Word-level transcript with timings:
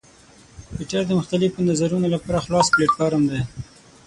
ټویټر 0.75 1.01
د 1.07 1.11
مختلفو 1.19 1.67
نظرونو 1.69 2.07
لپاره 2.15 2.43
خلاص 2.45 2.67
پلیټفارم 2.73 3.23
دی. 3.31 3.41